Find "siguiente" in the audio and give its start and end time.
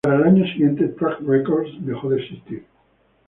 0.47-0.87